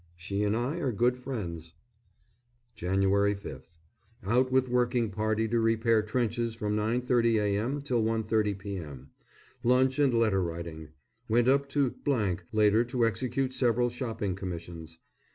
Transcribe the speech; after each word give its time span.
She 0.15 0.41
and 0.41 0.55
I 0.57 0.79
are 0.79 0.91
good 0.91 1.15
friends. 1.19 1.75
Jan. 2.73 3.01
5th. 3.03 3.77
Out 4.25 4.51
with 4.51 4.67
working 4.67 5.11
party 5.11 5.47
to 5.49 5.59
repair 5.59 6.01
trenches 6.01 6.55
from 6.55 6.75
9.30 6.75 7.35
a.m. 7.39 7.81
till 7.81 8.01
1.30 8.01 8.57
p.m. 8.57 9.11
Lunch 9.61 9.99
and 9.99 10.11
letter 10.15 10.41
writing. 10.41 10.89
Went 11.29 11.47
up 11.47 11.69
to 11.69 11.93
later 12.51 12.83
to 12.83 13.05
execute 13.05 13.53
several 13.53 13.91
shopping 13.91 14.33
commissions. 14.33 14.97